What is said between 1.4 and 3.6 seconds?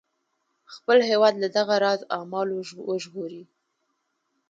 له دغه راز اعمالو وژغوري.